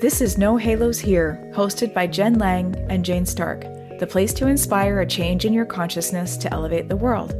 This 0.00 0.22
is 0.22 0.38
No 0.38 0.56
Halos 0.56 0.98
Here, 0.98 1.38
hosted 1.52 1.92
by 1.92 2.06
Jen 2.06 2.38
Lang 2.38 2.74
and 2.88 3.04
Jane 3.04 3.26
Stark, 3.26 3.66
the 3.98 4.06
place 4.06 4.32
to 4.32 4.46
inspire 4.46 5.00
a 5.00 5.06
change 5.06 5.44
in 5.44 5.52
your 5.52 5.66
consciousness 5.66 6.38
to 6.38 6.50
elevate 6.54 6.88
the 6.88 6.96
world. 6.96 7.34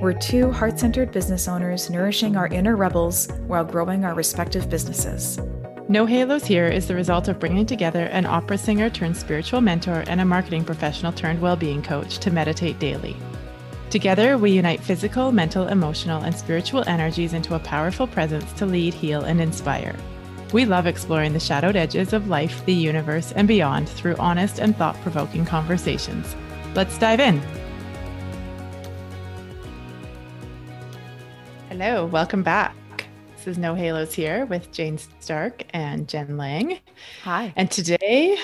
We're 0.00 0.12
two 0.12 0.52
heart 0.52 0.78
centered 0.78 1.10
business 1.10 1.48
owners 1.48 1.90
nourishing 1.90 2.36
our 2.36 2.46
inner 2.46 2.76
rebels 2.76 3.26
while 3.48 3.64
growing 3.64 4.04
our 4.04 4.14
respective 4.14 4.70
businesses. 4.70 5.40
No 5.88 6.06
Halos 6.06 6.44
Here 6.44 6.68
is 6.68 6.86
the 6.86 6.94
result 6.94 7.26
of 7.26 7.40
bringing 7.40 7.66
together 7.66 8.04
an 8.04 8.26
opera 8.26 8.58
singer 8.58 8.88
turned 8.88 9.16
spiritual 9.16 9.60
mentor 9.60 10.04
and 10.06 10.20
a 10.20 10.24
marketing 10.24 10.64
professional 10.64 11.10
turned 11.10 11.42
well 11.42 11.56
being 11.56 11.82
coach 11.82 12.18
to 12.18 12.30
meditate 12.30 12.78
daily. 12.78 13.16
Together, 13.90 14.38
we 14.38 14.52
unite 14.52 14.80
physical, 14.80 15.32
mental, 15.32 15.66
emotional, 15.66 16.22
and 16.22 16.32
spiritual 16.32 16.84
energies 16.86 17.32
into 17.32 17.56
a 17.56 17.58
powerful 17.58 18.06
presence 18.06 18.52
to 18.52 18.66
lead, 18.66 18.94
heal, 18.94 19.22
and 19.24 19.40
inspire. 19.40 19.96
We 20.52 20.66
love 20.66 20.86
exploring 20.86 21.32
the 21.32 21.40
shadowed 21.40 21.76
edges 21.76 22.12
of 22.12 22.28
life, 22.28 22.62
the 22.66 22.74
universe, 22.74 23.32
and 23.32 23.48
beyond 23.48 23.88
through 23.88 24.16
honest 24.16 24.58
and 24.58 24.76
thought 24.76 25.00
provoking 25.00 25.46
conversations. 25.46 26.36
Let's 26.74 26.98
dive 26.98 27.20
in. 27.20 27.40
Hello, 31.70 32.04
welcome 32.04 32.42
back. 32.42 32.76
This 33.34 33.46
is 33.46 33.56
No 33.56 33.74
Halos 33.74 34.12
here 34.12 34.44
with 34.44 34.70
Jane 34.72 34.98
Stark 35.20 35.64
and 35.70 36.06
Jen 36.06 36.36
Lang. 36.36 36.80
Hi. 37.24 37.54
And 37.56 37.70
today 37.70 38.36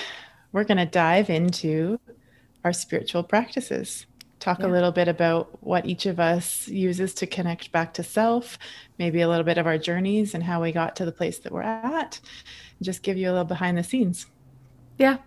we're 0.51 0.63
going 0.63 0.79
to 0.79 0.87
dive 0.87 1.29
into 1.29 1.99
our 2.63 2.73
spiritual 2.73 3.21
practices 3.21 4.07
talk 4.39 4.59
yeah. 4.59 4.67
a 4.67 4.69
little 4.69 4.91
bit 4.91 5.07
about 5.07 5.61
what 5.63 5.85
each 5.85 6.05
of 6.05 6.19
us 6.19 6.67
uses 6.67 7.13
to 7.15 7.27
connect 7.27 7.71
back 7.71 7.93
to 7.95 8.03
self, 8.03 8.57
maybe 8.97 9.21
a 9.21 9.29
little 9.29 9.43
bit 9.43 9.57
of 9.57 9.67
our 9.67 9.77
journeys 9.77 10.33
and 10.33 10.43
how 10.43 10.61
we 10.61 10.71
got 10.71 10.95
to 10.97 11.05
the 11.05 11.11
place 11.11 11.39
that 11.39 11.51
we're 11.51 11.61
at, 11.61 12.19
just 12.81 13.03
give 13.03 13.17
you 13.17 13.29
a 13.29 13.31
little 13.31 13.45
behind 13.45 13.77
the 13.77 13.83
scenes. 13.83 14.25
Yeah. 14.97 15.17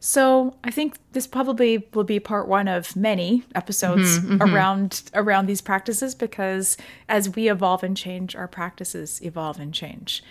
So 0.00 0.56
I 0.64 0.72
think 0.72 0.96
this 1.12 1.28
probably 1.28 1.88
will 1.94 2.02
be 2.02 2.18
part 2.18 2.48
one 2.48 2.66
of 2.66 2.96
many 2.96 3.44
episodes 3.54 4.18
mm-hmm, 4.18 4.32
mm-hmm. 4.34 4.54
around 4.54 5.02
around 5.14 5.46
these 5.46 5.60
practices 5.60 6.16
because 6.16 6.76
as 7.08 7.30
we 7.30 7.48
evolve 7.48 7.84
and 7.84 7.96
change, 7.96 8.34
our 8.34 8.48
practices 8.48 9.20
evolve 9.22 9.60
and 9.60 9.72
change. 9.72 10.24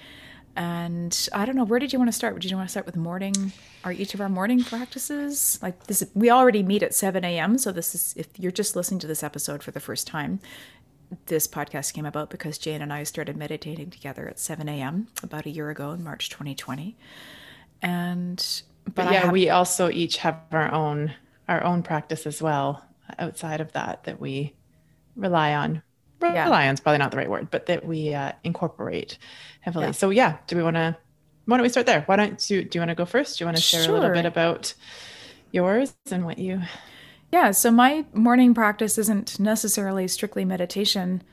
And 0.55 1.29
I 1.33 1.45
don't 1.45 1.55
know, 1.55 1.63
where 1.63 1.79
did 1.79 1.93
you 1.93 1.99
want 1.99 2.09
to 2.09 2.13
start? 2.13 2.33
Would 2.33 2.43
you 2.43 2.55
want 2.57 2.67
to 2.67 2.71
start 2.71 2.85
with 2.85 2.97
morning? 2.97 3.53
Are 3.83 3.91
each 3.91 4.13
of 4.13 4.21
our 4.21 4.29
morning 4.29 4.63
practices 4.63 5.57
like 5.61 5.87
this? 5.87 6.03
We 6.13 6.29
already 6.29 6.61
meet 6.61 6.83
at 6.83 6.93
7 6.93 7.23
a.m. 7.23 7.57
So, 7.57 7.71
this 7.71 7.95
is 7.95 8.13
if 8.17 8.27
you're 8.37 8.51
just 8.51 8.75
listening 8.75 8.99
to 8.99 9.07
this 9.07 9.23
episode 9.23 9.63
for 9.63 9.71
the 9.71 9.79
first 9.79 10.07
time, 10.07 10.39
this 11.27 11.47
podcast 11.47 11.93
came 11.93 12.05
about 12.05 12.29
because 12.29 12.57
Jane 12.57 12.81
and 12.81 12.91
I 12.91 13.03
started 13.03 13.37
meditating 13.37 13.89
together 13.91 14.27
at 14.27 14.39
7 14.39 14.67
a.m. 14.67 15.07
about 15.23 15.45
a 15.45 15.49
year 15.49 15.69
ago 15.69 15.91
in 15.91 16.03
March 16.03 16.29
2020. 16.29 16.97
And, 17.81 18.61
but, 18.85 18.95
but 18.95 19.11
yeah, 19.11 19.21
have, 19.21 19.31
we 19.31 19.49
also 19.49 19.89
each 19.89 20.17
have 20.17 20.39
our 20.51 20.71
own 20.71 21.13
our 21.47 21.63
own 21.63 21.83
practice 21.83 22.25
as 22.25 22.41
well 22.41 22.85
outside 23.19 23.59
of 23.59 23.71
that 23.73 24.03
that 24.05 24.19
we 24.19 24.53
rely 25.15 25.53
on. 25.53 25.83
Rely 26.29 26.67
on 26.67 26.73
is 26.73 26.79
probably 26.79 26.99
not 26.99 27.11
the 27.11 27.17
right 27.17 27.29
word, 27.29 27.49
but 27.51 27.65
that 27.65 27.85
we 27.85 28.13
uh, 28.13 28.31
incorporate 28.43 29.17
heavily. 29.61 29.85
Yeah. 29.87 29.91
So 29.91 30.09
yeah, 30.09 30.37
do 30.47 30.55
we 30.55 30.63
want 30.63 30.75
to? 30.75 30.97
Why 31.45 31.57
don't 31.57 31.63
we 31.63 31.69
start 31.69 31.85
there? 31.85 32.01
Why 32.01 32.15
don't 32.15 32.49
you? 32.49 32.63
Do 32.63 32.77
you 32.77 32.81
want 32.81 32.89
to 32.89 32.95
go 32.95 33.05
first? 33.05 33.37
Do 33.37 33.43
you 33.43 33.47
want 33.47 33.57
to 33.57 33.63
share 33.63 33.83
sure. 33.83 33.95
a 33.95 33.99
little 33.99 34.13
bit 34.13 34.25
about 34.25 34.73
yours 35.51 35.93
and 36.11 36.25
what 36.25 36.37
you? 36.37 36.61
Yeah. 37.31 37.51
So 37.51 37.71
my 37.71 38.05
morning 38.13 38.53
practice 38.53 38.97
isn't 38.97 39.39
necessarily 39.39 40.07
strictly 40.07 40.45
meditation. 40.45 41.23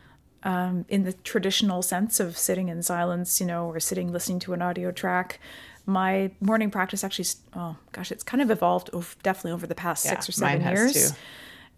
Um, 0.45 0.85
in 0.89 1.03
the 1.03 1.15
traditional 1.15 1.83
sense 1.83 2.21
of 2.21 2.39
sitting 2.39 2.69
in 2.69 2.81
silence, 2.85 3.41
you 3.41 3.47
know, 3.47 3.67
or 3.67 3.81
sitting 3.81 4.13
listening 4.13 4.39
to 4.41 4.53
an 4.53 4.63
audio 4.63 4.93
track. 4.93 5.41
My 5.85 6.31
morning 6.41 6.71
practice 6.71 7.03
actually, 7.03 7.27
oh 7.55 7.77
gosh, 7.91 8.13
it's 8.13 8.23
kind 8.23 8.41
of 8.41 8.49
evolved 8.49 8.89
over, 8.93 9.09
definitely 9.25 9.51
over 9.51 9.67
the 9.67 9.75
past 9.75 10.05
yeah, 10.05 10.13
six 10.13 10.29
or 10.29 10.33
seven 10.33 10.63
years. 10.63 10.93
Too. 10.93 11.17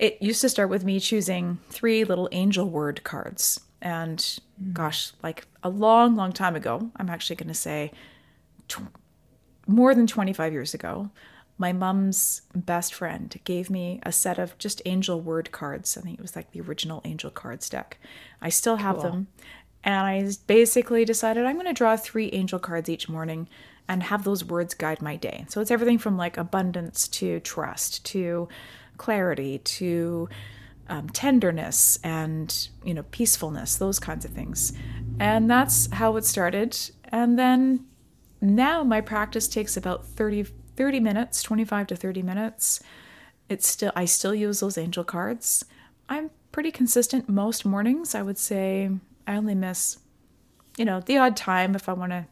It 0.00 0.20
used 0.22 0.40
to 0.40 0.48
start 0.48 0.70
with 0.70 0.82
me 0.82 0.98
choosing 0.98 1.58
three 1.68 2.04
little 2.04 2.26
angel 2.32 2.66
word 2.66 3.04
cards. 3.04 3.60
And 3.82 4.18
mm. 4.18 4.72
gosh, 4.72 5.12
like 5.22 5.46
a 5.62 5.68
long, 5.68 6.16
long 6.16 6.32
time 6.32 6.56
ago, 6.56 6.90
I'm 6.96 7.10
actually 7.10 7.36
going 7.36 7.48
to 7.48 7.54
say 7.54 7.92
tw- 8.66 8.80
more 9.66 9.94
than 9.94 10.06
25 10.06 10.54
years 10.54 10.72
ago, 10.72 11.10
my 11.58 11.74
mom's 11.74 12.40
best 12.54 12.94
friend 12.94 13.38
gave 13.44 13.68
me 13.68 14.00
a 14.02 14.10
set 14.10 14.38
of 14.38 14.56
just 14.56 14.80
angel 14.86 15.20
word 15.20 15.52
cards. 15.52 15.98
I 15.98 16.00
think 16.00 16.18
it 16.18 16.22
was 16.22 16.34
like 16.34 16.52
the 16.52 16.62
original 16.62 17.02
angel 17.04 17.30
cards 17.30 17.68
deck. 17.68 17.98
I 18.40 18.48
still 18.48 18.76
have 18.76 18.96
cool. 18.96 19.02
them. 19.02 19.26
And 19.84 20.06
I 20.06 20.32
basically 20.46 21.04
decided 21.04 21.44
I'm 21.44 21.56
going 21.56 21.66
to 21.66 21.74
draw 21.74 21.94
three 21.96 22.30
angel 22.30 22.58
cards 22.58 22.88
each 22.88 23.10
morning 23.10 23.50
and 23.86 24.04
have 24.04 24.24
those 24.24 24.44
words 24.44 24.72
guide 24.72 25.02
my 25.02 25.16
day. 25.16 25.44
So 25.50 25.60
it's 25.60 25.70
everything 25.70 25.98
from 25.98 26.16
like 26.16 26.38
abundance 26.38 27.06
to 27.08 27.40
trust 27.40 28.06
to 28.06 28.48
clarity 29.00 29.58
to 29.58 30.28
um, 30.90 31.08
tenderness 31.08 31.98
and 32.04 32.68
you 32.84 32.92
know 32.92 33.04
peacefulness 33.10 33.76
those 33.76 33.98
kinds 33.98 34.24
of 34.26 34.32
things. 34.32 34.74
And 35.18 35.50
that's 35.50 35.90
how 35.92 36.16
it 36.16 36.26
started. 36.26 36.78
And 37.04 37.38
then 37.38 37.86
now 38.42 38.84
my 38.84 39.00
practice 39.00 39.48
takes 39.48 39.76
about 39.76 40.04
30 40.04 40.44
30 40.76 41.00
minutes 41.00 41.42
25 41.42 41.88
to 41.88 41.96
30 41.96 42.22
minutes. 42.22 42.80
It's 43.48 43.66
still 43.66 43.92
i 43.96 44.04
still 44.04 44.34
use 44.34 44.60
those 44.60 44.76
angel 44.76 45.04
cards. 45.04 45.64
I'm 46.08 46.30
pretty 46.52 46.70
consistent 46.70 47.28
most 47.28 47.64
mornings 47.64 48.14
i 48.14 48.22
would 48.22 48.38
say. 48.38 48.90
I 49.26 49.36
only 49.36 49.54
miss 49.54 49.98
you 50.76 50.84
know 50.84 51.00
the 51.00 51.18
odd 51.18 51.36
time 51.36 51.74
if 51.74 51.88
i 51.88 51.92
want 51.92 52.12
to 52.12 52.26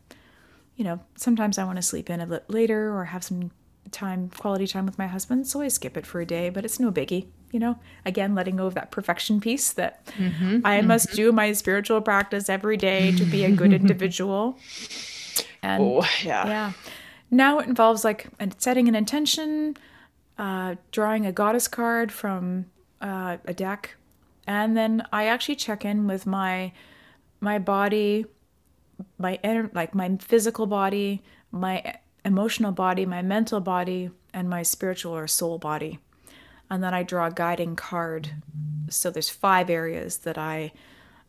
you 0.76 0.84
know 0.84 1.00
sometimes 1.16 1.58
i 1.58 1.64
want 1.64 1.76
to 1.76 1.82
sleep 1.82 2.10
in 2.10 2.20
a 2.20 2.26
bit 2.26 2.44
later 2.48 2.96
or 2.96 3.04
have 3.04 3.22
some 3.22 3.50
time, 3.93 4.31
quality 4.31 4.66
time 4.66 4.87
with 4.87 4.99
my 4.99 5.06
husband, 5.06 5.47
so 5.47 5.60
I 5.60 5.69
skip 5.69 5.97
it 5.97 6.06
for 6.06 6.21
a 6.21 6.26
day, 6.26 6.50
but 6.50 6.65
it's 6.65 6.81
no 6.81 6.91
biggie. 6.91 7.26
You 7.53 7.60
know, 7.60 7.78
again, 8.04 8.34
letting 8.34 8.56
go 8.56 8.66
of 8.66 8.75
that 8.75 8.91
perfection 8.91 9.41
piece 9.41 9.72
that 9.72 10.04
mm-hmm, 10.06 10.60
I 10.65 10.78
mm-hmm. 10.78 10.88
must 10.88 11.12
do 11.12 11.32
my 11.32 11.53
spiritual 11.53 12.00
practice 12.03 12.50
every 12.50 12.76
day 12.76 13.12
to 13.12 13.25
be 13.25 13.44
a 13.44 13.50
good 13.50 13.72
individual. 13.81 14.59
And 15.62 15.82
oh, 15.82 16.06
yeah. 16.22 16.47
Yeah. 16.47 16.72
Now 17.31 17.59
it 17.59 17.69
involves 17.69 18.04
like 18.04 18.28
setting 18.59 18.88
an 18.88 18.94
intention, 18.94 19.76
uh, 20.37 20.76
drawing 20.93 21.26
a 21.26 21.32
goddess 21.32 21.69
card 21.69 22.12
from 22.12 22.66
uh, 23.00 23.38
a 23.44 23.55
deck, 23.55 23.97
and 24.47 24.76
then 24.76 25.06
I 25.12 25.26
actually 25.26 25.56
check 25.56 25.84
in 25.84 26.06
with 26.06 26.26
my 26.26 26.72
my 27.41 27.59
body, 27.59 28.26
my 29.19 29.38
like 29.75 29.94
my 29.94 30.16
physical 30.20 30.66
body, 30.66 31.22
my 31.50 31.99
emotional 32.28 32.70
body, 32.70 33.04
my 33.04 33.22
mental 33.22 33.60
body, 33.60 34.10
and 34.32 34.48
my 34.48 34.62
spiritual 34.62 35.16
or 35.16 35.26
soul 35.26 35.58
body. 35.58 35.98
And 36.70 36.84
then 36.84 36.94
I 36.94 37.02
draw 37.02 37.26
a 37.26 37.32
guiding 37.32 37.74
card. 37.74 38.30
So 38.90 39.10
there's 39.10 39.30
five 39.30 39.70
areas 39.70 40.18
that 40.18 40.38
I 40.38 40.72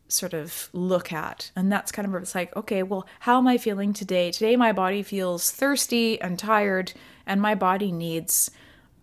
sort 0.09 0.33
of 0.33 0.69
look 0.73 1.13
at. 1.13 1.51
And 1.55 1.71
that's 1.71 1.91
kind 1.91 2.05
of 2.05 2.11
where 2.11 2.21
it's 2.21 2.35
like, 2.35 2.55
okay, 2.55 2.83
well, 2.83 3.07
how 3.21 3.37
am 3.37 3.47
I 3.47 3.57
feeling 3.57 3.93
today? 3.93 4.31
Today 4.31 4.55
my 4.55 4.73
body 4.73 5.01
feels 5.01 5.49
thirsty 5.49 6.19
and 6.21 6.37
tired, 6.37 6.93
and 7.25 7.41
my 7.41 7.55
body 7.55 7.91
needs 7.91 8.51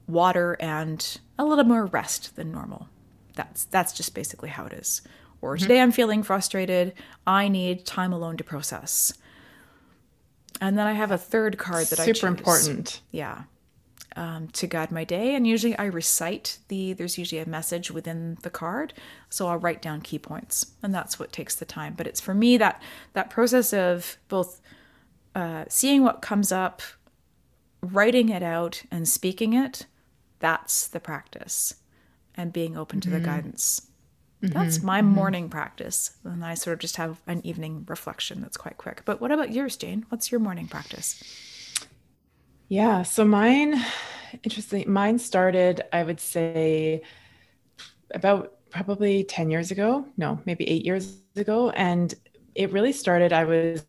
water 0.06 0.56
and 0.60 1.18
a 1.38 1.44
little 1.44 1.64
more 1.64 1.86
rest 1.86 2.36
than 2.36 2.52
normal. 2.52 2.88
That's 3.34 3.64
that's 3.64 3.92
just 3.92 4.14
basically 4.14 4.50
how 4.50 4.66
it 4.66 4.72
is. 4.72 5.02
Or 5.40 5.54
mm-hmm. 5.54 5.62
today 5.62 5.80
I'm 5.80 5.92
feeling 5.92 6.22
frustrated. 6.22 6.92
I 7.26 7.48
need 7.48 7.86
time 7.86 8.12
alone 8.12 8.36
to 8.36 8.44
process. 8.44 9.12
And 10.61 10.78
then 10.78 10.87
I 10.87 10.93
have 10.93 11.11
a 11.11 11.19
third 11.19 11.59
card 11.59 11.87
that 11.89 11.99
Super 11.99 12.03
I 12.03 12.12
super 12.12 12.27
important. 12.28 13.00
Yeah. 13.11 13.43
Um, 14.15 14.49
to 14.55 14.67
guide 14.67 14.91
my 14.91 15.05
day. 15.05 15.34
And 15.34 15.47
usually 15.47 15.77
I 15.77 15.84
recite 15.84 16.59
the, 16.69 16.94
there's 16.94 17.19
usually 17.19 17.41
a 17.41 17.47
message 17.47 17.91
within 17.91 18.39
the 18.43 18.49
card. 18.49 18.94
So 19.29 19.47
I'll 19.47 19.58
write 19.58 19.82
down 19.82 20.00
key 20.00 20.19
points 20.19 20.73
and 20.82 20.94
that's 20.94 21.19
what 21.19 21.32
takes 21.32 21.55
the 21.55 21.67
time. 21.67 21.93
But 21.94 22.06
it's 22.06 22.20
for 22.20 22.32
me 22.32 22.56
that, 22.56 22.81
that 23.12 23.29
process 23.29 23.75
of 23.75 24.17
both 24.29 24.62
uh, 25.35 25.67
seeing 25.69 26.03
what 26.03 26.23
comes 26.23 26.50
up, 26.50 26.81
writing 27.82 28.31
it 28.31 28.43
out 28.43 28.85
and 28.91 29.06
speaking 29.06 29.52
it, 29.52 29.85
that's 30.38 30.88
the 30.88 31.00
practice 31.00 31.75
and 32.35 32.55
being 32.55 32.75
open 32.75 33.00
to 33.02 33.11
mm-hmm. 33.11 33.19
the 33.19 33.25
guidance. 33.25 33.88
Mm-hmm, 34.43 34.53
that's 34.53 34.83
my 34.83 35.00
mm-hmm. 35.00 35.11
morning 35.11 35.49
practice. 35.49 36.17
And 36.25 36.44
I 36.44 36.55
sort 36.55 36.75
of 36.75 36.81
just 36.81 36.97
have 36.97 37.21
an 37.27 37.44
evening 37.44 37.85
reflection 37.88 38.41
that's 38.41 38.56
quite 38.56 38.77
quick. 38.77 39.03
But 39.05 39.21
what 39.21 39.33
about 39.33 39.53
yours, 39.53 39.77
Jane? 39.77 40.05
What's 40.09 40.31
your 40.31 40.41
morning 40.41 40.69
practice? 40.69 41.23
Yeah, 42.69 43.03
so 43.03 43.25
mine, 43.25 43.83
interesting, 44.43 44.91
mine 44.91 45.19
started, 45.19 45.83
I 45.93 46.03
would 46.03 46.21
say, 46.21 47.03
about 48.12 48.55
probably 48.71 49.25
10 49.25 49.50
years 49.50 49.71
ago. 49.71 50.05
No, 50.17 50.41
maybe 50.44 50.69
eight 50.69 50.85
years 50.85 51.17
ago. 51.37 51.71
And 51.71 52.15
it 52.55 52.73
really 52.73 52.93
started, 52.93 53.33
I 53.33 53.44
was 53.44 53.87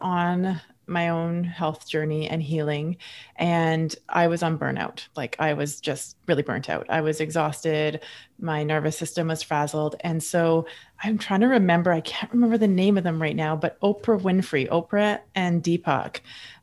on 0.00 0.60
my 0.88 1.08
own 1.08 1.44
health 1.44 1.88
journey 1.88 2.28
and 2.28 2.42
healing 2.42 2.96
and 3.36 3.96
i 4.08 4.26
was 4.26 4.42
on 4.42 4.58
burnout 4.58 5.06
like 5.16 5.36
i 5.38 5.52
was 5.52 5.80
just 5.80 6.16
really 6.26 6.42
burnt 6.42 6.68
out 6.68 6.86
i 6.88 7.00
was 7.00 7.20
exhausted 7.20 8.02
my 8.40 8.62
nervous 8.62 8.96
system 8.96 9.28
was 9.28 9.42
frazzled 9.42 9.96
and 10.00 10.22
so 10.22 10.66
i'm 11.02 11.18
trying 11.18 11.40
to 11.40 11.46
remember 11.46 11.92
i 11.92 12.00
can't 12.00 12.32
remember 12.32 12.58
the 12.58 12.68
name 12.68 12.96
of 12.96 13.04
them 13.04 13.20
right 13.20 13.36
now 13.36 13.54
but 13.54 13.80
oprah 13.80 14.20
winfrey 14.20 14.68
oprah 14.68 15.20
and 15.34 15.62
deepak 15.62 16.20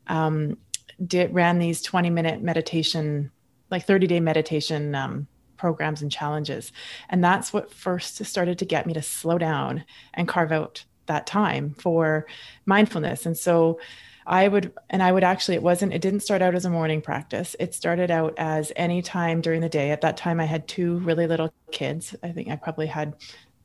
um, 0.07 0.57
did 1.05 1.33
ran 1.33 1.59
these 1.59 1.81
20 1.81 2.09
minute 2.09 2.41
meditation, 2.41 3.31
like 3.69 3.85
30 3.85 4.07
day 4.07 4.19
meditation 4.19 4.95
um, 4.95 5.27
programs 5.57 6.01
and 6.01 6.11
challenges. 6.11 6.71
And 7.09 7.23
that's 7.23 7.53
what 7.53 7.71
first 7.71 8.23
started 8.25 8.59
to 8.59 8.65
get 8.65 8.85
me 8.85 8.93
to 8.93 9.01
slow 9.01 9.37
down 9.37 9.85
and 10.13 10.27
carve 10.27 10.51
out 10.51 10.85
that 11.07 11.27
time 11.27 11.75
for 11.77 12.25
mindfulness. 12.65 13.25
And 13.25 13.37
so 13.37 13.79
I 14.25 14.47
would, 14.47 14.73
and 14.89 15.03
I 15.03 15.11
would 15.11 15.23
actually, 15.23 15.55
it 15.55 15.63
wasn't, 15.63 15.93
it 15.93 16.01
didn't 16.01 16.21
start 16.21 16.41
out 16.41 16.55
as 16.55 16.65
a 16.65 16.69
morning 16.69 17.01
practice. 17.01 17.55
It 17.59 17.75
started 17.75 18.09
out 18.09 18.33
as 18.37 18.71
any 18.75 19.01
time 19.01 19.41
during 19.41 19.61
the 19.61 19.69
day. 19.69 19.91
At 19.91 20.01
that 20.01 20.17
time, 20.17 20.39
I 20.39 20.45
had 20.45 20.67
two 20.67 20.97
really 20.99 21.27
little 21.27 21.53
kids. 21.71 22.15
I 22.23 22.29
think 22.29 22.49
I 22.49 22.55
probably 22.55 22.87
had, 22.87 23.15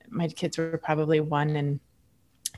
my 0.09 0.29
kids 0.29 0.59
were 0.59 0.79
probably 0.79 1.21
one 1.21 1.57
and 1.57 1.81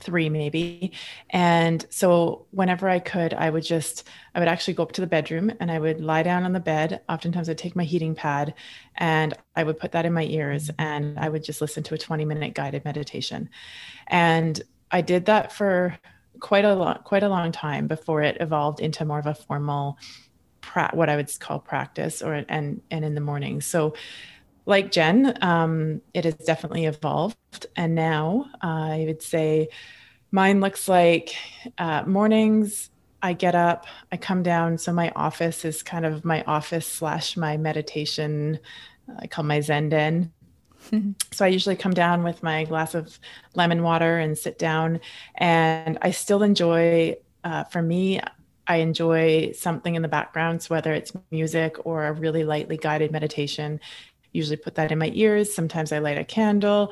three 0.01 0.27
maybe 0.27 0.91
and 1.29 1.85
so 1.89 2.47
whenever 2.51 2.89
i 2.89 2.99
could 2.99 3.33
i 3.33 3.49
would 3.49 3.63
just 3.63 4.07
i 4.33 4.39
would 4.39 4.47
actually 4.47 4.73
go 4.73 4.83
up 4.83 4.91
to 4.91 5.01
the 5.01 5.07
bedroom 5.07 5.51
and 5.59 5.71
i 5.71 5.77
would 5.77 6.01
lie 6.01 6.23
down 6.23 6.43
on 6.43 6.51
the 6.51 6.59
bed 6.59 7.01
oftentimes 7.07 7.47
i'd 7.47 7.57
take 7.57 7.75
my 7.75 7.83
heating 7.83 8.15
pad 8.15 8.53
and 8.95 9.35
i 9.55 9.63
would 9.63 9.77
put 9.77 9.91
that 9.91 10.05
in 10.05 10.11
my 10.11 10.23
ears 10.23 10.71
and 10.79 11.17
i 11.19 11.29
would 11.29 11.43
just 11.43 11.61
listen 11.61 11.83
to 11.83 11.93
a 11.93 11.97
20 11.97 12.25
minute 12.25 12.55
guided 12.55 12.83
meditation 12.85 13.49
and 14.07 14.63
i 14.91 14.99
did 14.99 15.25
that 15.25 15.51
for 15.51 15.97
quite 16.43 16.65
a 16.65 16.75
long 16.75 16.99
quite 17.03 17.23
a 17.23 17.29
long 17.29 17.51
time 17.51 17.87
before 17.87 18.21
it 18.21 18.37
evolved 18.39 18.79
into 18.79 19.05
more 19.05 19.19
of 19.19 19.25
a 19.25 19.33
formal 19.33 19.97
pra- 20.61 20.91
what 20.93 21.09
i 21.09 21.15
would 21.15 21.31
call 21.39 21.57
practice 21.57 22.21
or 22.21 22.33
and 22.49 22.81
and 22.91 23.05
in 23.05 23.15
the 23.15 23.21
morning 23.21 23.61
so 23.61 23.93
like 24.65 24.91
Jen, 24.91 25.37
um, 25.41 26.01
it 26.13 26.25
has 26.25 26.35
definitely 26.35 26.85
evolved. 26.85 27.67
And 27.75 27.95
now 27.95 28.45
uh, 28.63 28.91
I 28.91 29.03
would 29.07 29.21
say 29.21 29.69
mine 30.31 30.61
looks 30.61 30.87
like 30.87 31.35
uh, 31.77 32.03
mornings. 32.05 32.89
I 33.21 33.33
get 33.33 33.55
up, 33.55 33.85
I 34.11 34.17
come 34.17 34.43
down. 34.43 34.77
So 34.77 34.91
my 34.91 35.11
office 35.15 35.63
is 35.63 35.81
kind 35.81 36.05
of 36.05 36.25
my 36.25 36.43
office 36.43 36.87
slash 36.87 37.37
my 37.37 37.57
meditation. 37.57 38.59
I 39.19 39.27
call 39.27 39.45
my 39.45 39.61
Zen 39.61 39.89
den. 39.89 40.33
So 41.31 41.45
I 41.45 41.47
usually 41.47 41.75
come 41.75 41.93
down 41.93 42.23
with 42.23 42.43
my 42.43 42.65
glass 42.65 42.95
of 42.95 43.19
lemon 43.55 43.83
water 43.83 44.19
and 44.19 44.37
sit 44.37 44.57
down. 44.57 44.99
And 45.35 45.97
I 46.01 46.11
still 46.11 46.43
enjoy, 46.43 47.17
uh, 47.43 47.63
for 47.65 47.81
me, 47.81 48.19
I 48.65 48.77
enjoy 48.77 49.51
something 49.51 49.95
in 49.95 50.01
the 50.01 50.07
background, 50.07 50.61
so 50.61 50.73
whether 50.73 50.93
it's 50.93 51.11
music 51.31 51.85
or 51.85 52.05
a 52.05 52.13
really 52.13 52.45
lightly 52.45 52.77
guided 52.77 53.11
meditation 53.11 53.79
usually 54.33 54.57
put 54.57 54.75
that 54.75 54.91
in 54.91 54.97
my 54.97 55.11
ears. 55.13 55.53
Sometimes 55.53 55.91
I 55.91 55.99
light 55.99 56.17
a 56.17 56.23
candle. 56.23 56.91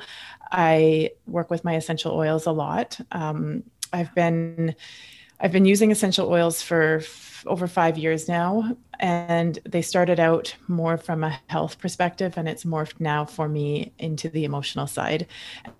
I 0.50 1.10
work 1.26 1.50
with 1.50 1.64
my 1.64 1.74
essential 1.74 2.12
oils 2.12 2.46
a 2.46 2.52
lot. 2.52 2.98
Um, 3.10 3.64
I've 3.92 4.14
been 4.14 4.74
I've 5.42 5.50
been 5.50 5.64
using 5.64 5.90
essential 5.90 6.28
oils 6.28 6.62
for 6.62 6.98
f- 6.98 7.44
over 7.48 7.66
five 7.66 7.98
years 7.98 8.28
now, 8.28 8.76
and 9.00 9.58
they 9.64 9.82
started 9.82 10.20
out 10.20 10.54
more 10.68 10.96
from 10.96 11.24
a 11.24 11.40
health 11.48 11.80
perspective, 11.80 12.34
and 12.36 12.48
it's 12.48 12.62
morphed 12.62 13.00
now 13.00 13.24
for 13.24 13.48
me 13.48 13.92
into 13.98 14.28
the 14.28 14.44
emotional 14.44 14.86
side. 14.86 15.26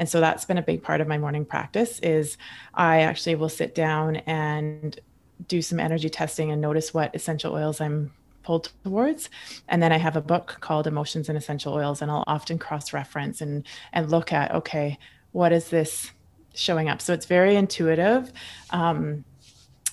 And 0.00 0.08
so 0.08 0.18
that's 0.18 0.44
been 0.44 0.58
a 0.58 0.62
big 0.62 0.82
part 0.82 1.00
of 1.00 1.06
my 1.06 1.16
morning 1.16 1.44
practice. 1.44 2.00
Is 2.00 2.36
I 2.74 3.02
actually 3.02 3.36
will 3.36 3.48
sit 3.48 3.72
down 3.72 4.16
and 4.16 4.98
do 5.46 5.62
some 5.62 5.78
energy 5.78 6.10
testing 6.10 6.50
and 6.50 6.60
notice 6.60 6.92
what 6.92 7.14
essential 7.14 7.54
oils 7.54 7.80
I'm 7.80 8.12
pulled 8.42 8.72
towards 8.82 9.30
and 9.68 9.80
then 9.80 9.92
i 9.92 9.96
have 9.96 10.16
a 10.16 10.20
book 10.20 10.56
called 10.60 10.88
emotions 10.88 11.28
and 11.28 11.38
essential 11.38 11.74
oils 11.74 12.02
and 12.02 12.10
i'll 12.10 12.24
often 12.26 12.58
cross 12.58 12.92
reference 12.92 13.40
and 13.40 13.64
and 13.92 14.10
look 14.10 14.32
at 14.32 14.52
okay 14.52 14.98
what 15.30 15.52
is 15.52 15.68
this 15.68 16.10
showing 16.52 16.88
up 16.88 17.00
so 17.00 17.12
it's 17.12 17.26
very 17.26 17.54
intuitive 17.54 18.32
um, 18.70 19.24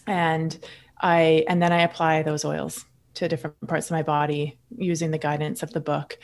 and 0.10 0.66
i 1.00 1.46
and 1.48 1.62
then 1.62 1.72
i 1.72 1.82
apply 1.82 2.22
those 2.24 2.44
oils 2.44 2.86
to 3.14 3.28
different 3.28 3.56
parts 3.68 3.88
of 3.88 3.92
my 3.92 4.04
body 4.04 4.58
using 4.78 5.12
the 5.12 5.18
guidance 5.18 5.64
of 5.64 5.72
the 5.72 5.80
book 5.80 6.18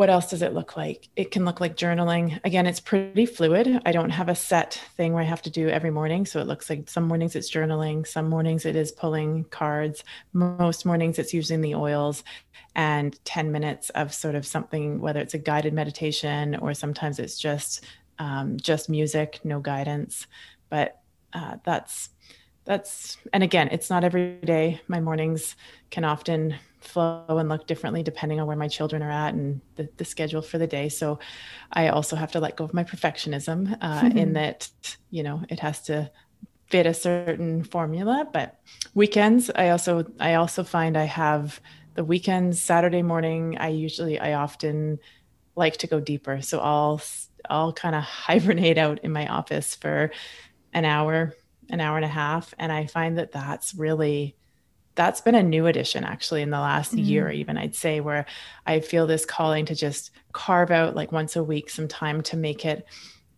what 0.00 0.08
else 0.08 0.30
does 0.30 0.40
it 0.40 0.54
look 0.54 0.78
like? 0.78 1.10
It 1.14 1.30
can 1.30 1.44
look 1.44 1.60
like 1.60 1.76
journaling. 1.76 2.40
Again, 2.42 2.66
it's 2.66 2.80
pretty 2.80 3.26
fluid. 3.26 3.82
I 3.84 3.92
don't 3.92 4.08
have 4.08 4.30
a 4.30 4.34
set 4.34 4.80
thing 4.96 5.12
where 5.12 5.22
I 5.22 5.26
have 5.26 5.42
to 5.42 5.50
do 5.50 5.68
every 5.68 5.90
morning. 5.90 6.24
So 6.24 6.40
it 6.40 6.46
looks 6.46 6.70
like 6.70 6.88
some 6.88 7.06
mornings 7.06 7.36
it's 7.36 7.50
journaling, 7.50 8.06
some 8.06 8.30
mornings 8.30 8.64
it 8.64 8.76
is 8.76 8.92
pulling 8.92 9.44
cards. 9.44 10.02
Most 10.32 10.86
mornings 10.86 11.18
it's 11.18 11.34
using 11.34 11.60
the 11.60 11.74
oils 11.74 12.24
and 12.74 13.22
10 13.26 13.52
minutes 13.52 13.90
of 13.90 14.14
sort 14.14 14.36
of 14.36 14.46
something, 14.46 15.02
whether 15.02 15.20
it's 15.20 15.34
a 15.34 15.38
guided 15.38 15.74
meditation 15.74 16.56
or 16.56 16.72
sometimes 16.72 17.18
it's 17.18 17.38
just 17.38 17.84
um, 18.18 18.56
just 18.56 18.88
music, 18.88 19.40
no 19.44 19.60
guidance. 19.60 20.26
But 20.70 20.98
uh, 21.34 21.56
that's 21.62 22.08
that's 22.64 23.16
and 23.32 23.42
again, 23.42 23.68
it's 23.72 23.90
not 23.90 24.04
every 24.04 24.38
day. 24.44 24.80
My 24.86 25.00
mornings 25.00 25.56
can 25.90 26.04
often 26.04 26.54
flow 26.80 27.24
and 27.28 27.48
look 27.48 27.66
differently 27.66 28.02
depending 28.02 28.40
on 28.40 28.46
where 28.46 28.56
my 28.56 28.68
children 28.68 29.02
are 29.02 29.10
at 29.10 29.34
and 29.34 29.60
the, 29.76 29.88
the 29.96 30.04
schedule 30.04 30.42
for 30.42 30.58
the 30.58 30.66
day. 30.66 30.88
So 30.88 31.18
I 31.72 31.88
also 31.88 32.16
have 32.16 32.32
to 32.32 32.40
let 32.40 32.56
go 32.56 32.64
of 32.64 32.74
my 32.74 32.84
perfectionism 32.84 33.76
uh, 33.80 34.00
mm-hmm. 34.00 34.16
in 34.16 34.32
that, 34.34 34.70
you 35.10 35.22
know, 35.22 35.42
it 35.48 35.60
has 35.60 35.82
to 35.82 36.10
fit 36.68 36.86
a 36.86 36.94
certain 36.94 37.64
formula. 37.64 38.26
But 38.32 38.58
weekends, 38.94 39.50
I 39.54 39.70
also, 39.70 40.06
I 40.18 40.34
also 40.34 40.64
find 40.64 40.96
I 40.96 41.04
have 41.04 41.60
the 41.94 42.04
weekends, 42.04 42.62
Saturday 42.62 43.02
morning, 43.02 43.58
I 43.58 43.68
usually, 43.68 44.18
I 44.18 44.34
often 44.34 45.00
like 45.56 45.78
to 45.78 45.86
go 45.86 46.00
deeper. 46.00 46.40
So 46.40 46.60
I'll, 46.60 47.02
I'll 47.48 47.72
kind 47.72 47.94
of 47.94 48.04
hibernate 48.04 48.78
out 48.78 49.00
in 49.00 49.12
my 49.12 49.26
office 49.26 49.74
for 49.74 50.12
an 50.72 50.84
hour, 50.84 51.34
an 51.70 51.80
hour 51.80 51.96
and 51.96 52.04
a 52.04 52.08
half. 52.08 52.52
And 52.58 52.70
I 52.70 52.86
find 52.86 53.18
that 53.18 53.32
that's 53.32 53.74
really, 53.74 54.36
that's 54.94 55.20
been 55.20 55.34
a 55.34 55.42
new 55.42 55.66
addition 55.66 56.04
actually 56.04 56.42
in 56.42 56.50
the 56.50 56.60
last 56.60 56.92
mm-hmm. 56.92 57.04
year 57.04 57.30
even 57.30 57.56
i'd 57.56 57.74
say 57.74 58.00
where 58.00 58.26
i 58.66 58.80
feel 58.80 59.06
this 59.06 59.24
calling 59.24 59.64
to 59.64 59.74
just 59.74 60.10
carve 60.32 60.70
out 60.70 60.96
like 60.96 61.12
once 61.12 61.36
a 61.36 61.44
week 61.44 61.70
some 61.70 61.88
time 61.88 62.22
to 62.22 62.36
make 62.36 62.64
it 62.64 62.84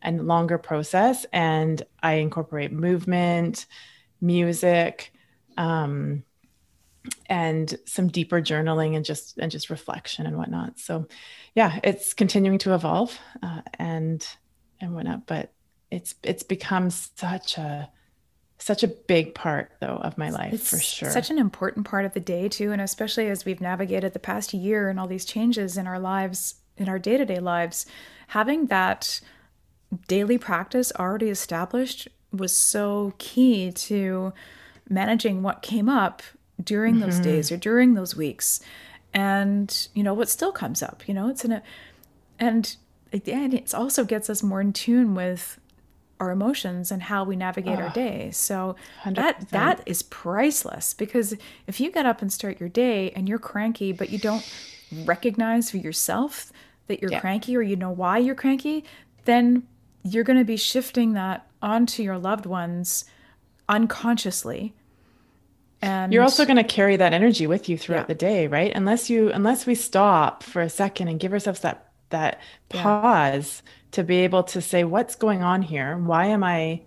a 0.03 0.11
longer 0.13 0.59
process 0.59 1.27
and 1.33 1.83
i 2.03 2.15
incorporate 2.15 2.73
movement 2.73 3.67
music 4.21 5.13
um, 5.59 6.25
and 7.27 7.77
some 7.85 8.09
deeper 8.09 8.41
journaling 8.41 8.97
and 8.97 9.05
just 9.05 9.37
and 9.39 9.51
just 9.51 9.71
reflection 9.71 10.27
and 10.27 10.37
whatnot 10.37 10.79
so 10.79 11.07
yeah 11.55 11.79
it's 11.85 12.15
continuing 12.15 12.59
to 12.59 12.75
evolve 12.75 13.19
uh, 13.43 13.61
and 13.79 14.27
and 14.81 14.95
whatnot 14.95 15.27
but 15.27 15.53
it's 15.91 16.15
it's 16.23 16.43
become 16.43 16.89
such 16.91 17.59
a 17.59 17.91
such 18.63 18.85
a 18.85 18.89
big 18.89 19.35
part 19.35 19.73
though 19.81 19.99
of 20.03 20.17
my 20.17 20.31
life 20.31 20.53
it's 20.53 20.71
for 20.71 20.79
sure 20.79 21.11
such 21.11 21.31
an 21.31 21.39
important 21.39 21.85
part 21.85 22.05
of 22.05 22.13
the 22.15 22.21
day 22.21 22.49
too 22.49 22.71
and 22.71 22.81
especially 22.81 23.29
as 23.29 23.45
we've 23.45 23.61
navigated 23.61 24.13
the 24.13 24.19
past 24.21 24.55
year 24.55 24.89
and 24.89 25.01
all 25.01 25.09
these 25.09 25.25
changes 25.25 25.77
in 25.77 25.87
our 25.89 25.99
lives 25.99 26.55
in 26.77 26.89
our 26.89 26.99
day-to-day 26.99 27.41
lives 27.41 27.87
having 28.29 28.67
that 28.67 29.21
daily 30.07 30.39
practice 30.39 30.93
already 30.99 31.29
established 31.29 32.07
was 32.33 32.57
so 32.57 33.13
key 33.19 33.73
to 33.73 34.33
managing 34.89 35.43
what 35.43 35.61
came 35.63 35.89
up 35.89 36.23
during 36.63 37.01
those 37.01 37.15
mm-hmm. 37.15 37.25
days 37.25 37.51
or 37.51 37.57
during 37.57 37.95
those 37.95 38.15
weeks 38.15 38.61
and 39.13 39.89
you 39.93 40.05
know 40.05 40.15
what 40.15 40.29
still 40.29 40.53
comes 40.53 40.83
up 40.83 41.03
you 41.09 41.13
know 41.13 41.29
it's 41.29 41.45
in 41.45 41.51
a 41.51 41.63
and 42.39 42.77
again 43.13 43.53
it 43.53 43.75
also 43.75 44.05
gets 44.05 44.31
us 44.31 44.41
more 44.41 44.61
in 44.61 44.73
tune 44.73 45.17
with 45.17 45.59
our 46.23 46.31
emotions 46.31 46.93
and 46.93 47.03
how 47.03 47.25
we 47.25 47.35
navigate 47.35 47.79
oh, 47.79 47.83
our 47.83 47.89
ah, 47.89 47.93
day. 47.93 48.31
So 48.31 48.77
100%. 49.03 49.17
that 49.17 49.49
that 49.51 49.83
is 49.87 50.03
priceless 50.05 50.95
because 50.95 51.35
if 51.67 51.81
you 51.81 51.91
get 51.91 52.07
up 52.07 52.23
and 52.23 52.33
start 52.33 52.61
your 52.61 52.69
day 52.69 53.11
and 53.11 53.29
you're 53.29 53.41
cranky 53.41 53.91
but 53.91 54.11
you 54.11 54.19
don't 54.19 54.49
recognize 55.05 55.71
for 55.71 55.79
yourself 55.79 56.53
that 56.87 57.03
you're 57.03 57.11
yeah. 57.11 57.21
cranky 57.21 57.57
or 57.57 57.63
you 57.63 57.75
know 57.75 57.91
why 57.91 58.19
you're 58.19 58.37
cranky, 58.37 58.85
then 59.25 59.65
you're 60.05 60.25
going 60.25 60.39
to 60.39 60.45
be 60.45 60.57
shifting 60.57 61.15
that 61.15 61.47
onto 61.61 62.05
your 62.05 62.19
loved 62.19 62.47
ones 62.47 63.05
unconsciously. 63.69 64.75
And 65.81 66.13
you're 66.13 66.23
also 66.23 66.45
going 66.45 66.57
to 66.57 66.65
carry 66.65 66.97
that 66.97 67.13
energy 67.13 67.49
with 67.49 67.69
you 67.69 67.77
throughout 67.77 68.03
yeah. 68.03 68.07
the 68.07 68.15
day, 68.15 68.47
right? 68.47 68.71
Unless 68.73 69.11
you 69.11 69.33
unless 69.33 69.67
we 69.67 69.75
stop 69.75 70.45
for 70.45 70.63
a 70.63 70.71
second 70.71 71.09
and 71.09 71.19
give 71.19 71.33
ourselves 71.33 71.61
that 71.61 71.92
that 72.13 72.41
pause 72.69 73.63
yeah 73.65 73.71
to 73.91 74.03
be 74.03 74.17
able 74.21 74.43
to 74.43 74.63
say 74.63 74.85
what's 74.85 75.15
going 75.17 75.43
on 75.43 75.61
here? 75.61 75.99
Why 75.99 76.25
am 76.25 76.43
i 76.43 76.81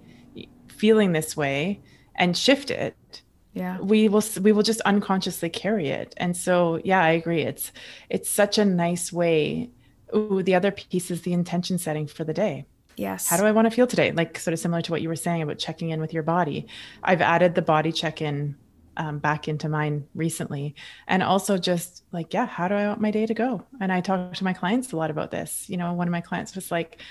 feeling 0.67 1.12
this 1.12 1.38
way? 1.38 1.79
and 2.15 2.38
shift 2.38 2.72
it. 2.72 3.22
Yeah. 3.53 3.79
We 3.79 4.10
will 4.10 4.24
we 4.41 4.51
will 4.51 4.63
just 4.63 4.82
unconsciously 4.82 5.50
carry 5.50 5.89
it. 5.89 6.13
And 6.17 6.36
so 6.36 6.82
yeah 6.84 7.03
i 7.03 7.12
agree. 7.12 7.41
It's 7.41 7.72
it's 8.10 8.29
such 8.29 8.58
a 8.58 8.65
nice 8.65 9.13
way. 9.13 9.70
Ooh, 10.15 10.44
the 10.44 10.55
other 10.55 10.72
piece 10.72 11.12
is 11.12 11.22
the 11.22 11.34
intention 11.34 11.77
setting 11.77 12.08
for 12.08 12.24
the 12.24 12.34
day. 12.34 12.65
Yes. 12.98 13.29
How 13.29 13.38
do 13.38 13.46
i 13.46 13.51
want 13.51 13.65
to 13.65 13.72
feel 13.72 13.88
today? 13.88 14.12
Like 14.12 14.39
sort 14.39 14.53
of 14.53 14.60
similar 14.60 14.82
to 14.82 14.91
what 14.91 15.01
you 15.01 15.10
were 15.10 15.15
saying 15.15 15.41
about 15.41 15.60
checking 15.60 15.89
in 15.89 16.01
with 16.01 16.13
your 16.13 16.24
body. 16.24 16.67
I've 17.03 17.22
added 17.22 17.55
the 17.55 17.62
body 17.62 17.91
check-in 17.91 18.58
um, 18.98 19.20
back 19.20 19.48
into 19.48 19.70
mine 19.70 20.08
recently. 20.16 20.75
And 21.08 21.24
also 21.24 21.58
just 21.58 22.04
like, 22.12 22.34
yeah, 22.34 22.46
how 22.46 22.68
do 22.68 22.75
I 22.75 22.88
want 22.88 23.02
my 23.02 23.12
day 23.12 23.25
to 23.25 23.34
go? 23.34 23.64
And 23.80 23.92
I 23.92 24.02
talk 24.02 24.34
to 24.34 24.44
my 24.44 24.54
clients 24.54 24.92
a 24.92 24.98
lot 24.98 25.12
about 25.12 25.32
this. 25.32 25.70
You 25.70 25.78
know, 25.78 25.94
one 25.94 26.08
of 26.08 26.12
my 26.12 26.22
clients 26.22 26.56
was 26.56 26.72
like, 26.72 27.02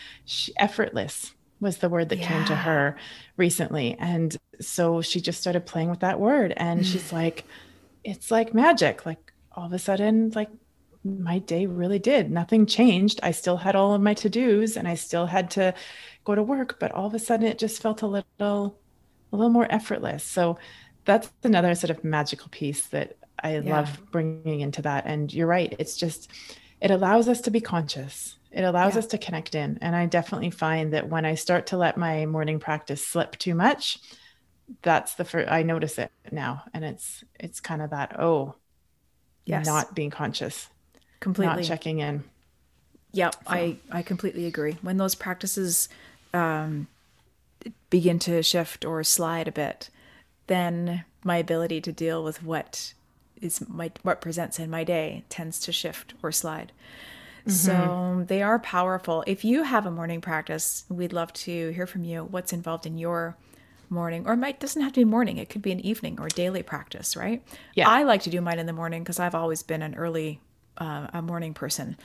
effortless. 0.57 1.33
was 1.61 1.79
the 1.79 1.89
word 1.89 2.11
that 2.11 2.19
yeah. 2.19 2.29
came 2.29 2.45
to 2.47 2.57
her 2.57 2.97
recently. 3.37 3.97
And 3.99 4.37
so 4.61 5.03
she 5.03 5.21
just 5.21 5.41
started 5.41 5.67
playing 5.67 5.91
with 5.91 6.01
that 6.01 6.21
word. 6.21 6.53
And 6.57 6.81
mm. 6.81 6.85
she's 6.85 7.13
like, 7.13 7.45
it's 8.05 8.31
like 8.31 8.55
magic. 8.55 9.07
Like 9.07 9.33
all 9.53 9.67
of 9.67 9.73
a 9.73 9.79
sudden, 9.79 10.31
like 10.35 10.51
my 11.05 11.39
day 11.39 11.67
really 11.67 11.99
did. 11.99 12.31
Nothing 12.31 12.67
changed. 12.67 13.21
I 13.23 13.33
still 13.33 13.57
had 13.57 13.77
all 13.77 13.95
of 13.95 14.01
my 14.01 14.15
to 14.15 14.29
dos 14.29 14.77
and 14.77 14.87
I 14.87 14.95
still 14.95 15.27
had 15.27 15.51
to 15.53 15.75
go 16.25 16.35
to 16.35 16.43
work, 16.43 16.79
but 16.79 16.93
all 16.93 17.07
of 17.07 17.15
a 17.15 17.19
sudden 17.19 17.47
it 17.47 17.59
just 17.59 17.83
felt 17.83 18.03
a 18.03 18.07
little, 18.07 18.79
a 19.33 19.37
little 19.37 19.51
more 19.51 19.67
effortless. 19.71 20.25
So 20.25 20.59
that's 21.05 21.31
another 21.43 21.75
sort 21.75 21.91
of 21.91 22.05
magical 22.05 22.49
piece 22.51 22.87
that 22.89 23.17
I 23.43 23.59
yeah. 23.59 23.77
love 23.77 24.01
bringing 24.11 24.61
into 24.61 24.83
that. 24.83 25.07
And 25.07 25.33
you're 25.33 25.47
right. 25.47 25.75
It's 25.79 25.97
just, 25.97 26.31
it 26.81 26.91
allows 26.91 27.29
us 27.29 27.41
to 27.43 27.51
be 27.51 27.61
conscious. 27.61 28.37
It 28.53 28.63
allows 28.63 28.95
yeah. 28.95 29.01
us 29.01 29.07
to 29.09 29.19
connect 29.19 29.55
in. 29.55 29.79
And 29.81 29.97
I 29.97 30.07
definitely 30.07 30.51
find 30.51 30.93
that 30.93 31.09
when 31.09 31.25
I 31.25 31.35
start 31.35 31.67
to 31.69 31.77
let 31.77 31.97
my 31.97 32.25
morning 32.27 32.61
practice 32.61 33.07
slip 33.07 33.37
too 33.37 33.55
much, 33.55 33.99
that's 34.83 35.15
the 35.15 35.25
first 35.25 35.51
I 35.51 35.63
notice 35.63 35.99
it 35.99 36.11
now. 36.31 36.63
And 36.73 36.85
it's 36.85 37.25
it's 37.39 37.61
kind 37.61 37.83
of 37.83 37.91
that, 37.91 38.19
oh, 38.19 38.55
yes. 39.45 39.67
not 39.67 39.95
being 39.95 40.11
conscious. 40.11 40.69
Completely 41.21 41.57
not 41.57 41.65
checking 41.65 41.99
in. 41.99 42.25
Yep, 43.13 43.35
so. 43.35 43.41
I, 43.47 43.77
I 43.91 44.03
completely 44.03 44.47
agree. 44.47 44.77
When 44.83 44.97
those 44.97 45.15
practices 45.15 45.89
um, 46.33 46.89
begin 47.91 48.19
to 48.21 48.43
shift 48.43 48.85
or 48.85 49.05
slide 49.05 49.49
a 49.49 49.53
bit, 49.53 49.91
then 50.47 51.05
my 51.23 51.37
ability 51.37 51.81
to 51.83 51.93
deal 51.93 52.23
with 52.23 52.43
what 52.43 52.95
is 53.41 53.67
my 53.69 53.91
what 54.03 54.21
presents 54.21 54.59
in 54.59 54.71
my 54.71 54.85
day 54.85 55.25
tends 55.29 55.59
to 55.61 55.73
shift 55.73 56.15
or 56.23 56.33
slide. 56.33 56.73
Mm-hmm. 57.47 57.51
So 57.51 58.25
they 58.27 58.43
are 58.43 58.59
powerful. 58.59 59.23
If 59.27 59.45
you 59.45 59.65
have 59.65 59.85
a 59.85 59.91
morning 59.91 60.21
practice, 60.21 60.85
we'd 60.89 61.13
love 61.13 61.33
to 61.35 61.71
hear 61.71 61.87
from 61.87 62.05
you. 62.05 62.25
What's 62.25 62.53
involved 62.53 62.87
in 62.87 62.97
your 62.97 63.37
morning, 63.91 64.27
or 64.27 64.33
it 64.33 64.39
might 64.39 64.61
doesn't 64.61 64.81
have 64.81 64.93
to 64.93 65.01
be 65.01 65.05
morning. 65.05 65.37
It 65.37 65.51
could 65.51 65.63
be 65.63 65.73
an 65.73 65.81
evening 65.81 66.19
or 66.21 66.29
daily 66.29 66.63
practice, 66.63 67.17
right? 67.17 67.43
Yeah. 67.75 67.89
I 67.89 68.05
like 68.05 68.23
to 68.23 68.31
do 68.31 68.41
mine 68.41 68.59
in 68.59 68.67
the 68.67 68.73
morning 68.73 69.03
because 69.03 69.19
I've 69.19 69.35
always 69.35 69.63
been 69.63 69.83
an 69.83 69.95
early, 69.95 70.41
uh, 70.79 71.09
a 71.13 71.21
morning 71.21 71.53
person, 71.55 71.97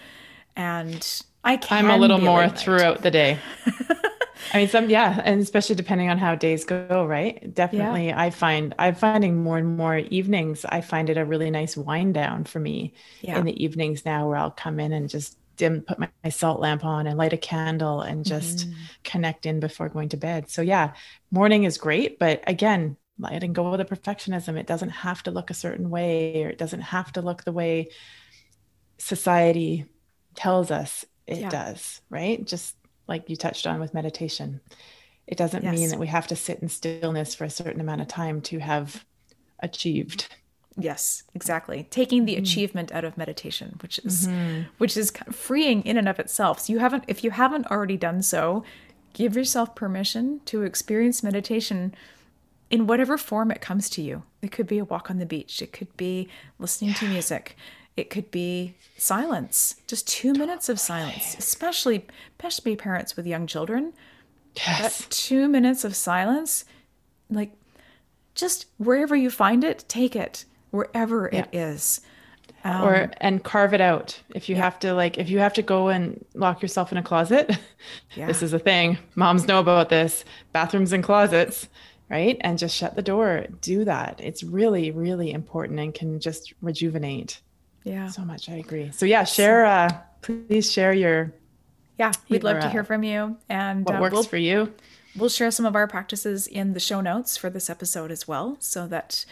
and 0.55 1.24
I 1.43 1.58
can. 1.58 1.86
I'm 1.86 1.91
a 1.91 1.98
little 1.98 2.19
more 2.19 2.50
throughout 2.50 3.01
the 3.01 3.12
day. 3.12 3.39
I 4.53 4.58
mean, 4.58 4.67
some 4.67 4.89
yeah, 4.89 5.22
and 5.24 5.41
especially 5.41 5.75
depending 5.75 6.10
on 6.10 6.17
how 6.17 6.36
days 6.36 6.65
go, 6.65 7.05
right? 7.05 7.53
Definitely, 7.53 8.08
yeah. 8.08 8.19
I 8.19 8.29
find 8.29 8.74
I'm 8.79 8.96
finding 8.96 9.43
more 9.43 9.58
and 9.58 9.77
more 9.77 9.98
evenings. 9.98 10.65
I 10.65 10.81
find 10.81 11.10
it 11.10 11.17
a 11.17 11.25
really 11.25 11.51
nice 11.51 11.75
wind 11.77 12.13
down 12.13 12.46
for 12.46 12.60
me 12.60 12.93
yeah. 13.22 13.38
in 13.38 13.46
the 13.46 13.63
evenings 13.63 14.05
now, 14.05 14.27
where 14.27 14.38
I'll 14.38 14.51
come 14.51 14.79
in 14.79 14.93
and 14.93 15.10
just 15.10 15.38
dim, 15.58 15.81
put 15.81 16.00
my, 16.00 16.10
my 16.24 16.29
salt 16.29 16.60
lamp 16.60 16.86
on, 16.86 17.05
and 17.05 17.17
light 17.17 17.34
a 17.34 17.38
candle, 17.38 18.01
and 18.01 18.25
just 18.25 18.67
mm-hmm. 18.67 18.79
connect 19.03 19.46
in 19.46 19.60
before 19.60 19.89
going 19.89 20.10
to 20.10 20.17
bed. 20.17 20.50
So 20.50 20.62
yeah, 20.62 20.93
morning 21.31 21.65
is 21.65 21.77
great, 21.77 22.17
but 22.17 22.43
again, 22.48 22.98
letting 23.19 23.53
go 23.53 23.67
of 23.67 23.77
the 23.77 23.86
perfectionism. 23.86 24.58
It 24.58 24.67
doesn't 24.67 24.89
have 24.89 25.22
to 25.24 25.31
look 25.31 25.50
a 25.50 25.53
certain 25.55 25.89
way, 25.89 26.43
or 26.43 26.50
it 26.50 26.58
doesn't 26.58 26.81
have 26.81 27.12
to 27.13 27.22
look 27.22 27.43
the 27.43 27.51
way 27.51 27.89
society 28.98 29.86
tells 30.36 30.72
us 30.72 31.05
it 31.27 31.39
yeah. 31.39 31.50
does, 31.50 32.01
right? 32.10 32.43
Just 32.43 32.75
like 33.10 33.30
you 33.30 33.36
touched 33.36 33.68
on 33.68 33.80
with 33.80 33.94
meditation. 33.94 34.62
It 35.28 35.38
doesn't 35.38 35.63
yes. 35.63 35.75
mean 35.75 35.89
that 35.89 36.00
we 36.00 36.08
have 36.08 36.28
to 36.28 36.36
sit 36.36 36.60
in 36.60 36.70
stillness 36.70 37.36
for 37.36 37.44
a 37.44 37.50
certain 37.50 37.82
amount 37.82 38.01
of 38.01 38.08
time 38.08 38.42
to 38.42 38.60
have 38.60 39.06
achieved. 39.60 40.34
Yes, 40.78 41.24
exactly. 41.36 41.88
Taking 41.89 42.25
the 42.25 42.34
mm-hmm. 42.34 42.44
achievement 42.44 42.92
out 42.92 43.04
of 43.04 43.18
meditation, 43.18 43.78
which 43.82 44.00
is 44.00 44.28
mm-hmm. 44.28 44.63
which 44.78 44.96
is 44.96 45.12
kind 45.12 45.28
of 45.28 45.36
freeing 45.36 45.84
in 45.84 45.98
and 45.98 46.08
of 46.08 46.20
itself. 46.20 46.62
So 46.62 46.74
you 46.74 46.80
haven't 46.80 47.04
if 47.08 47.24
you 47.24 47.32
haven't 47.32 47.68
already 47.68 47.98
done 47.98 48.22
so, 48.22 48.63
give 49.13 49.36
yourself 49.36 49.75
permission 49.75 50.39
to 50.46 50.63
experience 50.63 51.22
meditation 51.22 51.94
in 52.70 52.88
whatever 52.88 53.18
form 53.18 53.51
it 53.51 53.62
comes 53.62 53.89
to 53.89 54.01
you. 54.01 54.24
It 54.42 54.51
could 54.51 54.68
be 54.68 54.78
a 54.78 54.86
walk 54.86 55.10
on 55.10 55.20
the 55.20 55.25
beach, 55.25 55.62
it 55.62 55.74
could 55.74 55.96
be 55.98 56.30
listening 56.60 56.92
yeah. 56.92 56.98
to 56.98 57.08
music, 57.08 57.58
it 58.00 58.10
could 58.10 58.32
be 58.32 58.75
silence, 58.98 59.75
just 59.88 60.08
two 60.08 60.34
minutes 60.34 60.70
of 60.70 60.79
silence, 60.79 61.36
especially 61.38 62.06
especially 62.39 62.75
parents 62.75 63.15
with 63.15 63.27
young 63.27 63.46
children. 63.48 63.94
Yes. 64.56 65.01
That 65.01 65.12
two 65.12 65.48
minutes 65.48 65.84
of 65.84 65.96
silence, 65.96 66.65
like 67.29 67.51
just 68.36 68.65
wherever 68.77 69.15
you 69.15 69.29
find 69.29 69.63
it, 69.63 69.86
take 69.88 70.15
it 70.15 70.46
wherever 70.72 71.29
yeah. 71.32 71.41
it 71.41 71.50
is. 71.53 72.01
Um, 72.63 72.84
or 72.84 73.12
and 73.22 73.41
carve 73.41 73.74
it 73.74 73.79
out 73.79 74.20
if 74.36 74.50
you 74.50 74.56
yeah. 74.56 74.63
have 74.63 74.79
to 74.79 74.94
like 74.94 75.18
if 75.18 75.29
you 75.29 75.39
have 75.39 75.53
to 75.53 75.62
go 75.62 75.88
and 75.88 76.25
lock 76.34 76.62
yourself 76.62 76.91
in 76.91 76.98
a 76.98 77.03
closet 77.03 77.58
yeah. 78.15 78.25
this 78.25 78.44
is 78.44 78.51
a 78.51 78.60
thing 78.60 78.98
moms 79.15 79.48
know 79.48 79.62
about 79.62 79.88
this 79.88 80.25
bathrooms 80.51 80.91
and 80.91 81.01
closets 81.01 81.70
right 82.10 82.36
and 82.41 82.60
just 82.60 82.75
shut 82.75 82.96
the 82.96 83.01
door 83.01 83.46
do 83.62 83.86
that 83.86 84.20
it's 84.22 84.44
really 84.44 84.91
really 84.91 85.32
important 85.32 85.79
and 85.79 85.94
can 85.94 86.20
just 86.20 86.53
rejuvenate 86.62 87.39
yeah. 87.84 88.08
So 88.08 88.24
much. 88.24 88.50
I 88.50 88.56
agree. 88.56 88.92
So 88.92 89.06
yeah, 89.06 89.24
share 89.24 89.66
uh 89.66 89.90
please 90.22 90.72
share 90.72 90.94
your 90.94 91.34
Yeah, 91.98 92.12
we'd 92.30 92.44
your, 92.44 92.54
love 92.54 92.64
to 92.64 92.70
hear 92.70 92.82
uh, 92.82 92.86
from 92.86 93.04
you 93.04 93.38
and 93.48 93.86
what 93.86 93.96
uh, 93.96 94.02
works 94.02 94.14
we'll, 94.14 94.24
for 94.24 94.38
you. 94.38 94.74
We'll 95.18 95.30
share 95.30 95.52
some 95.52 95.66
of 95.66 95.76
our 95.76 95.88
practices 95.88 96.48
in 96.48 96.74
the 96.74 96.80
show 96.80 97.02
notes 97.02 97.38
for 97.38 97.50
this 97.50 97.70
episode 97.70 98.12
as 98.12 98.28
well 98.28 98.58
so 98.60 98.88
that 98.88 99.26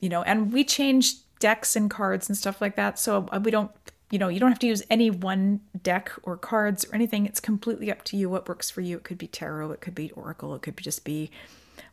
you 0.00 0.08
know, 0.08 0.22
and 0.22 0.52
we 0.52 0.64
change 0.64 1.14
decks 1.40 1.76
and 1.76 1.90
cards 1.90 2.28
and 2.28 2.36
stuff 2.36 2.60
like 2.60 2.76
that. 2.76 2.98
So 2.98 3.28
uh, 3.32 3.40
we 3.42 3.50
don't 3.50 3.70
you 4.10 4.18
know, 4.18 4.28
you 4.28 4.40
don't 4.40 4.50
have 4.50 4.58
to 4.60 4.66
use 4.66 4.82
any 4.88 5.10
one 5.10 5.60
deck 5.82 6.12
or 6.22 6.36
cards 6.36 6.84
or 6.86 6.94
anything. 6.94 7.26
It's 7.26 7.40
completely 7.40 7.90
up 7.90 8.04
to 8.04 8.16
you 8.16 8.30
what 8.30 8.48
works 8.48 8.70
for 8.70 8.80
you. 8.80 8.96
It 8.96 9.04
could 9.04 9.18
be 9.18 9.26
tarot, 9.26 9.72
it 9.72 9.80
could 9.80 9.94
be 9.94 10.10
oracle, 10.12 10.54
it 10.54 10.62
could 10.62 10.76
just 10.78 11.04
be 11.04 11.30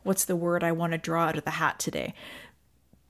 what's 0.02 0.24
the 0.24 0.36
word 0.36 0.64
I 0.64 0.72
want 0.72 0.92
to 0.92 0.98
draw 0.98 1.26
out 1.26 1.36
of 1.36 1.44
the 1.44 1.52
hat 1.52 1.78
today. 1.78 2.14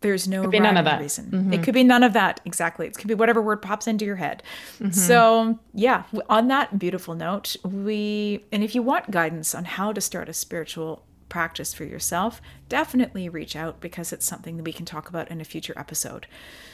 There's 0.06 0.28
no 0.28 0.46
be 0.46 0.60
none 0.60 0.76
of 0.76 0.84
that. 0.84 1.00
reason. 1.00 1.25
Mm-hmm. 1.32 1.52
It 1.52 1.64
could 1.64 1.75
be 1.75 1.82
none 1.82 2.04
of 2.04 2.12
that. 2.12 2.40
Exactly. 2.44 2.86
It 2.86 2.96
could 2.96 3.08
be 3.08 3.14
whatever 3.14 3.42
word 3.42 3.60
pops 3.60 3.88
into 3.88 4.04
your 4.04 4.14
head. 4.14 4.40
Mm-hmm. 4.78 4.92
So, 4.92 5.58
yeah, 5.75 6.04
on 6.28 6.46
that 6.46 6.78
beautiful 6.78 7.16
note, 7.16 7.56
we, 7.64 8.44
and 8.52 8.62
if 8.62 8.76
you 8.76 8.82
want 8.82 9.10
guidance 9.10 9.52
on 9.52 9.64
how 9.64 9.92
to 9.92 10.00
start 10.00 10.28
a 10.28 10.32
spiritual 10.32 11.04
practice 11.28 11.75
for 11.75 11.82
yourself, 11.82 12.40
definitely 12.68 13.28
reach 13.28 13.56
out 13.56 13.80
because 13.80 14.12
it's 14.12 14.25
something 14.25 14.58
that 14.58 14.62
we 14.62 14.72
can 14.72 14.86
talk 14.86 15.08
about 15.08 15.28
in 15.28 15.40
a 15.40 15.44
future 15.44 15.75
episode. 15.76 16.28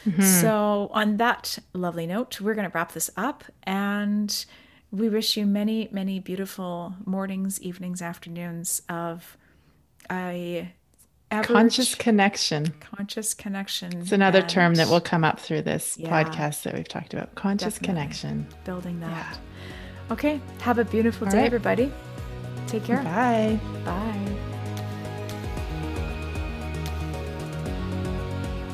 Mm-hmm. 0.05 0.21
So, 0.21 0.91
on 0.93 1.17
that 1.17 1.59
lovely 1.73 2.07
note, 2.07 2.39
we're 2.39 2.55
going 2.55 2.71
to 2.71 2.75
wrap 2.75 2.93
this 2.93 3.11
up 3.17 3.45
and 3.63 4.45
we 4.91 5.09
wish 5.09 5.39
you 5.39 5.47
many, 5.47 5.89
many 5.91 6.21
beautiful 6.21 6.97
mornings, 7.07 7.63
evenings, 7.63 8.03
afternoons 8.03 8.83
of 8.91 9.39
a 10.11 10.71
conscious 11.41 11.95
connection. 11.95 12.75
Conscious 12.81 13.35
connection. 13.35 13.99
It's 13.99 14.13
another 14.13 14.41
and, 14.41 14.49
term 14.49 14.75
that 14.75 14.89
will 14.89 15.01
come 15.01 15.25
up 15.25 15.41
through 15.41 15.63
this 15.63 15.97
yeah, 15.99 16.11
podcast 16.11 16.63
that 16.63 16.75
we've 16.75 16.89
talked 16.89 17.15
about. 17.15 17.35
Conscious 17.35 17.79
connection. 17.79 18.47
Building 18.65 19.01
that. 19.01 19.09
Yeah. 19.09 20.13
Okay. 20.13 20.41
Have 20.61 20.79
a 20.79 20.85
beautiful 20.85 21.27
All 21.27 21.33
day, 21.33 21.39
right. 21.39 21.47
everybody. 21.47 21.93
Take 22.67 22.85
care. 22.85 23.03
Bye. 23.03 23.59
Bye. 23.85 24.53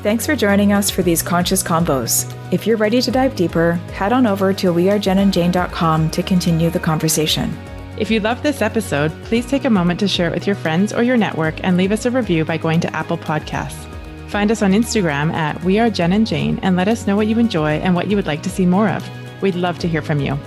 Thanks 0.01 0.25
for 0.25 0.35
joining 0.35 0.71
us 0.71 0.89
for 0.89 1.01
these 1.01 1.21
conscious 1.21 1.61
combos. 1.61 2.33
If 2.53 2.65
you're 2.65 2.77
ready 2.77 3.01
to 3.01 3.11
dive 3.11 3.35
deeper, 3.35 3.73
head 3.93 4.13
on 4.13 4.25
over 4.25 4.53
to 4.53 4.73
wearejenandjane.com 4.73 6.11
to 6.11 6.23
continue 6.23 6.69
the 6.69 6.79
conversation. 6.79 7.53
If 7.99 8.09
you 8.09 8.21
loved 8.21 8.43
this 8.43 8.61
episode, 8.61 9.11
please 9.25 9.45
take 9.45 9.65
a 9.65 9.69
moment 9.69 9.99
to 9.99 10.07
share 10.07 10.29
it 10.29 10.33
with 10.33 10.47
your 10.47 10.55
friends 10.55 10.93
or 10.93 11.03
your 11.03 11.17
network 11.17 11.61
and 11.65 11.75
leave 11.75 11.91
us 11.91 12.05
a 12.05 12.11
review 12.11 12.45
by 12.45 12.55
going 12.55 12.79
to 12.79 12.95
Apple 12.95 13.17
Podcasts. 13.17 13.85
Find 14.29 14.51
us 14.51 14.61
on 14.61 14.71
Instagram 14.71 15.33
at 15.33 15.61
We 15.65 15.79
Are 15.79 15.89
Jen 15.89 16.13
and 16.13 16.25
Jane 16.25 16.59
and 16.61 16.77
let 16.77 16.87
us 16.87 17.05
know 17.05 17.17
what 17.17 17.27
you 17.27 17.37
enjoy 17.39 17.71
and 17.71 17.95
what 17.95 18.07
you 18.07 18.15
would 18.15 18.25
like 18.25 18.41
to 18.43 18.49
see 18.49 18.65
more 18.65 18.87
of. 18.87 19.05
We'd 19.41 19.55
love 19.55 19.79
to 19.79 19.87
hear 19.89 20.01
from 20.01 20.21
you. 20.21 20.39